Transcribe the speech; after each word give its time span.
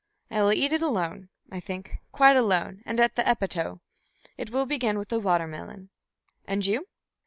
I 0.31 0.41
will 0.41 0.51
eat 0.51 0.73
it 0.73 0.81
alone, 0.81 1.29
I 1.51 1.59
think, 1.59 1.99
quite 2.11 2.35
alone, 2.35 2.81
and 2.87 2.99
at 2.99 3.11
Epitaux. 3.17 3.81
It 4.35 4.49
will 4.49 4.65
begin 4.65 4.97
with 4.97 5.11
a 5.11 5.19
watermelon. 5.19 5.91
And 6.45 6.65
you?" 6.65 6.87